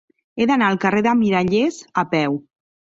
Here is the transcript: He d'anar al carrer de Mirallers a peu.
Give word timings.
He 0.43 0.47
d'anar 0.51 0.69
al 0.71 0.79
carrer 0.87 1.05
de 1.09 1.15
Mirallers 1.21 1.81
a 2.05 2.09
peu. 2.19 2.45